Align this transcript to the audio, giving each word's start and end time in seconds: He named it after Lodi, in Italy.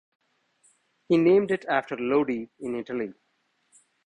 He 1.09 1.17
named 1.19 1.51
it 1.51 1.63
after 1.69 1.95
Lodi, 1.95 2.47
in 2.59 2.73
Italy. 2.75 3.13